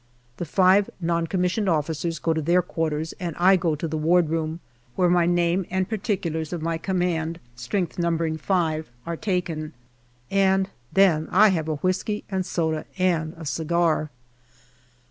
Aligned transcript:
The 0.37 0.45
five 0.45 0.89
N.C.O.'s 0.99 2.17
go 2.17 2.33
to 2.33 2.41
their 2.41 2.63
quarters 2.63 3.13
and 3.19 3.35
I 3.37 3.55
go 3.55 3.75
to 3.75 3.87
the 3.87 3.99
wardroom, 3.99 4.59
where 4.95 5.11
my 5.11 5.27
name 5.27 5.63
and 5.69 5.87
particulars 5.87 6.51
of 6.51 6.59
my 6.59 6.79
command 6.79 7.39
(strength 7.55 7.99
numbering 7.99 8.37
five) 8.39 8.89
are 9.05 9.15
taken. 9.15 9.73
And 10.31 10.69
then 10.91 11.27
I 11.29 11.49
have 11.49 11.67
a 11.69 11.75
whisky 11.75 12.23
and 12.31 12.43
soda 12.47 12.85
and 12.97 13.35
a 13.37 13.45
cigar. 13.45 14.09